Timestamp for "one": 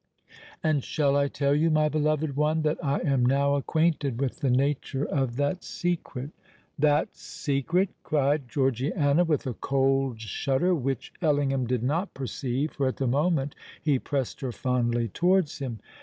2.35-2.63